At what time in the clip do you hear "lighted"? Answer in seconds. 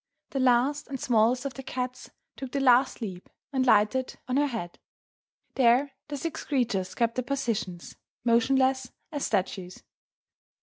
3.67-4.17